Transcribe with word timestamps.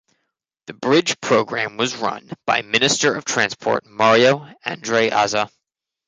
The 0.65 0.73
bridge 0.73 1.21
program 1.21 1.77
was 1.77 1.95
run 1.95 2.27
by 2.47 2.63
Minister 2.63 3.13
of 3.13 3.23
Transport 3.23 3.85
Mario 3.85 4.49
Andreazza. 4.65 5.51